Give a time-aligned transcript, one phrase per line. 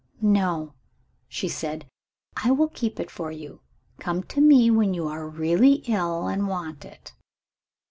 [0.23, 0.73] "No,"
[1.27, 1.85] she said;
[2.43, 3.61] "I will keep it for you.
[3.99, 7.13] Come to me when you are really ill, and want it."